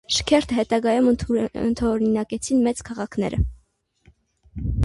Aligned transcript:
Շքերթը 0.13 0.55
հետագայում 0.59 1.09
ընդօրինակեցին 1.11 2.65
մեծ 2.69 2.83
քաղաքները։ 2.91 3.41